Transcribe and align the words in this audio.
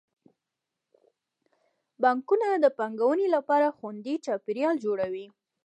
بانکونه 2.01 2.47
د 2.63 2.65
پانګونې 2.77 3.27
لپاره 3.35 3.75
خوندي 3.77 4.15
چاپیریال 4.25 4.75
جوړوي. 4.85 5.25